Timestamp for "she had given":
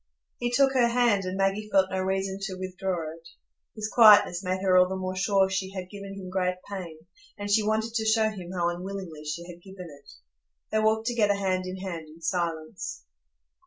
5.47-6.15, 9.25-9.91